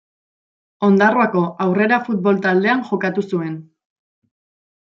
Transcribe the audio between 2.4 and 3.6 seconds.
taldean jokatu zuen.